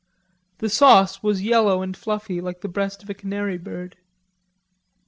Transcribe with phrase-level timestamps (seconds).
[0.57, 3.97] The sauce was yellow and fluffy like the breast of a canary bird.